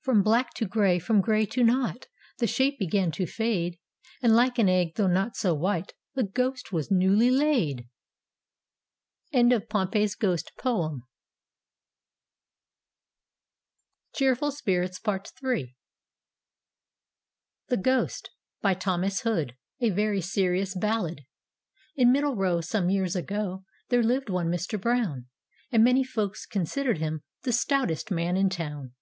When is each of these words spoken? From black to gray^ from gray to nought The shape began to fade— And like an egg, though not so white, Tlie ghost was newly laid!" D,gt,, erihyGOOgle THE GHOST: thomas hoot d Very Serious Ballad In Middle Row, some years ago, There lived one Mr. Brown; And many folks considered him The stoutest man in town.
From 0.00 0.22
black 0.22 0.54
to 0.54 0.66
gray^ 0.66 1.02
from 1.02 1.20
gray 1.20 1.44
to 1.44 1.62
nought 1.62 2.06
The 2.38 2.46
shape 2.46 2.78
began 2.78 3.10
to 3.10 3.26
fade— 3.26 3.78
And 4.22 4.34
like 4.34 4.58
an 4.58 4.70
egg, 4.70 4.94
though 4.96 5.06
not 5.06 5.36
so 5.36 5.52
white, 5.52 5.92
Tlie 6.16 6.32
ghost 6.32 6.72
was 6.72 6.90
newly 6.90 7.28
laid!" 7.30 7.80
D,gt,, 9.34 9.66
erihyGOOgle 9.68 11.02
THE 17.68 17.76
GHOST: 17.76 18.30
thomas 18.80 19.20
hoot 19.20 19.52
d 19.78 19.90
Very 19.90 20.20
Serious 20.22 20.74
Ballad 20.74 21.20
In 21.94 22.12
Middle 22.12 22.34
Row, 22.34 22.60
some 22.62 22.88
years 22.88 23.14
ago, 23.14 23.64
There 23.90 24.02
lived 24.02 24.30
one 24.30 24.48
Mr. 24.48 24.80
Brown; 24.80 25.26
And 25.70 25.84
many 25.84 26.02
folks 26.02 26.46
considered 26.46 26.96
him 26.96 27.20
The 27.42 27.52
stoutest 27.52 28.10
man 28.10 28.38
in 28.38 28.48
town. 28.48 28.94